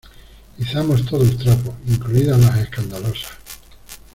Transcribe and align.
izamos 0.57 1.05
todo 1.05 1.21
el 1.21 1.37
trapo, 1.37 1.75
incluidas 1.85 2.39
las 2.39 2.57
escandalosas. 2.57 3.33